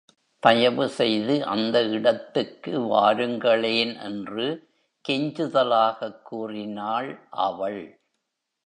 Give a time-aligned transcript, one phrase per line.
[0.39, 4.67] தயவு செய்து அந்த இடத்துக்கு வாருங்களேன் என்று
[5.09, 7.27] கெஞ்சுதலாகக் கூறினாள்
[7.29, 8.01] அவள்.